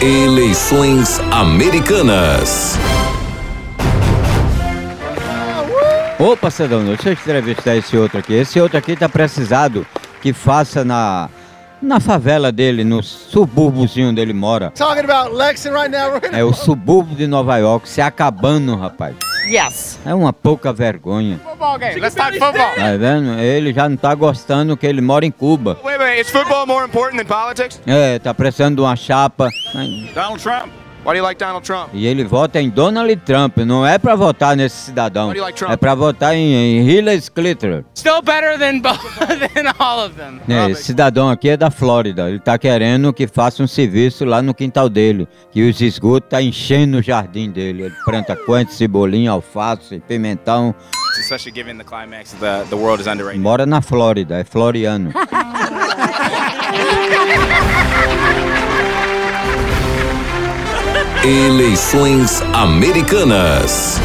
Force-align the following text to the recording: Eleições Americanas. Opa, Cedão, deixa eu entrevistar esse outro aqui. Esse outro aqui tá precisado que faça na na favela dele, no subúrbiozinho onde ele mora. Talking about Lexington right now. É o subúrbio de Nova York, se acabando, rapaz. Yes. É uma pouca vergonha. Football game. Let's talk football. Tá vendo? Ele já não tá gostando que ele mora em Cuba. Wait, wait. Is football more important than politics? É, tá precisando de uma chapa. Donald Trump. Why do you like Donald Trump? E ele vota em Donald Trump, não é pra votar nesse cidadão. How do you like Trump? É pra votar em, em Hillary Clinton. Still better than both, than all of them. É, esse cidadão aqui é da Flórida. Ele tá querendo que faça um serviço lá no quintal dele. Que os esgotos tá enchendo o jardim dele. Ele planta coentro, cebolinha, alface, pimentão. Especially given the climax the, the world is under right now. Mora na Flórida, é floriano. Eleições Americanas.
Eleições 0.00 1.18
Americanas. 1.32 2.78
Opa, 6.16 6.52
Cedão, 6.52 6.84
deixa 6.84 7.08
eu 7.08 7.12
entrevistar 7.14 7.74
esse 7.74 7.96
outro 7.96 8.20
aqui. 8.20 8.32
Esse 8.32 8.60
outro 8.60 8.78
aqui 8.78 8.94
tá 8.94 9.08
precisado 9.08 9.84
que 10.22 10.32
faça 10.32 10.84
na 10.84 11.28
na 11.82 11.98
favela 11.98 12.52
dele, 12.52 12.84
no 12.84 13.02
subúrbiozinho 13.02 14.10
onde 14.10 14.20
ele 14.20 14.32
mora. 14.32 14.70
Talking 14.70 15.10
about 15.10 15.34
Lexington 15.34 15.76
right 15.76 15.90
now. 15.90 16.20
É 16.32 16.44
o 16.44 16.52
subúrbio 16.52 17.16
de 17.16 17.26
Nova 17.26 17.56
York, 17.56 17.88
se 17.88 18.00
acabando, 18.00 18.76
rapaz. 18.76 19.16
Yes. 19.48 19.98
É 20.04 20.14
uma 20.14 20.32
pouca 20.32 20.72
vergonha. 20.72 21.40
Football 21.42 21.78
game. 21.78 22.00
Let's 22.00 22.14
talk 22.14 22.38
football. 22.38 22.74
Tá 22.74 22.96
vendo? 22.96 23.38
Ele 23.40 23.72
já 23.72 23.88
não 23.88 23.96
tá 23.96 24.14
gostando 24.14 24.76
que 24.76 24.86
ele 24.86 25.00
mora 25.00 25.24
em 25.24 25.30
Cuba. 25.30 25.78
Wait, 25.82 25.98
wait. 25.98 26.20
Is 26.20 26.30
football 26.30 26.66
more 26.66 26.84
important 26.86 27.16
than 27.16 27.26
politics? 27.26 27.80
É, 27.86 28.18
tá 28.18 28.34
precisando 28.34 28.76
de 28.76 28.82
uma 28.82 28.94
chapa. 28.96 29.48
Donald 30.14 30.42
Trump. 30.42 30.77
Why 31.04 31.12
do 31.12 31.16
you 31.18 31.22
like 31.22 31.38
Donald 31.38 31.64
Trump? 31.64 31.90
E 31.94 32.06
ele 32.06 32.24
vota 32.24 32.60
em 32.60 32.68
Donald 32.68 33.16
Trump, 33.24 33.58
não 33.58 33.86
é 33.86 33.98
pra 33.98 34.14
votar 34.14 34.56
nesse 34.56 34.76
cidadão. 34.86 35.28
How 35.28 35.32
do 35.32 35.38
you 35.38 35.42
like 35.44 35.56
Trump? 35.58 35.72
É 35.72 35.76
pra 35.76 35.94
votar 35.94 36.34
em, 36.34 36.52
em 36.54 36.88
Hillary 36.88 37.22
Clinton. 37.34 37.84
Still 37.96 38.20
better 38.20 38.58
than 38.58 38.80
both, 38.80 38.98
than 39.54 39.72
all 39.78 40.04
of 40.04 40.14
them. 40.16 40.40
É, 40.48 40.70
esse 40.70 40.84
cidadão 40.84 41.30
aqui 41.30 41.50
é 41.50 41.56
da 41.56 41.70
Flórida. 41.70 42.28
Ele 42.28 42.38
tá 42.38 42.58
querendo 42.58 43.12
que 43.12 43.26
faça 43.26 43.62
um 43.62 43.66
serviço 43.66 44.24
lá 44.24 44.42
no 44.42 44.52
quintal 44.52 44.88
dele. 44.88 45.28
Que 45.50 45.68
os 45.68 45.80
esgotos 45.80 46.28
tá 46.28 46.42
enchendo 46.42 46.98
o 46.98 47.02
jardim 47.02 47.50
dele. 47.50 47.84
Ele 47.84 47.94
planta 48.04 48.36
coentro, 48.36 48.74
cebolinha, 48.74 49.30
alface, 49.30 50.02
pimentão. 50.06 50.74
Especially 51.18 51.52
given 51.54 51.78
the 51.78 51.84
climax 51.84 52.32
the, 52.34 52.64
the 52.68 52.76
world 52.76 53.00
is 53.00 53.06
under 53.06 53.24
right 53.24 53.38
now. 53.38 53.50
Mora 53.50 53.66
na 53.66 53.80
Flórida, 53.80 54.38
é 54.38 54.44
floriano. 54.44 55.12
Eleições 61.28 62.42
Americanas. 62.54 64.00